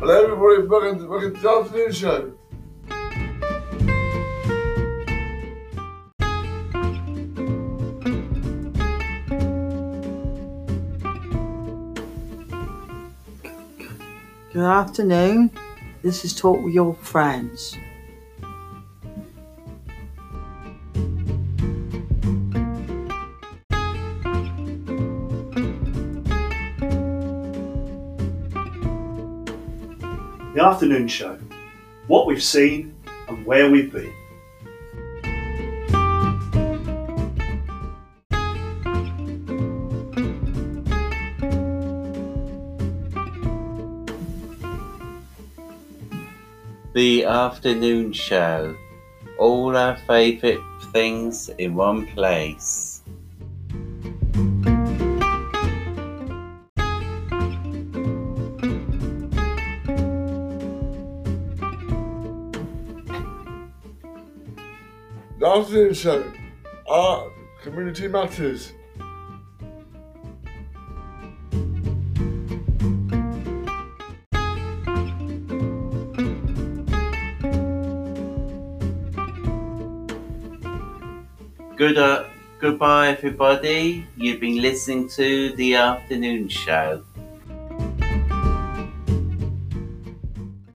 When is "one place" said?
51.76-52.99